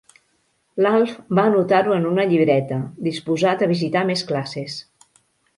[0.85, 4.83] L'Alf va anotar-ho en una llibreta, disposat a visitar més classes.